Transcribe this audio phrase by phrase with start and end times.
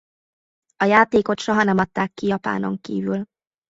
[0.75, 3.25] A játékot soha nem adták ki Japánon kívül.